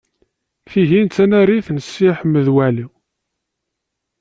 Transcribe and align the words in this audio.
Tihin 0.69 1.05
d 1.07 1.11
tanarit 1.15 1.67
n 1.71 1.77
Si 1.81 2.09
Ḥmed 2.17 2.47
Waɛli. 2.55 2.85